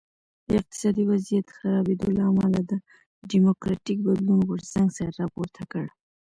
[0.47, 2.73] د اقتصادي وضعیت خرابېدو له امله د
[3.31, 5.85] ډیموکراټیک بدلون غورځنګ سر راپورته کړ.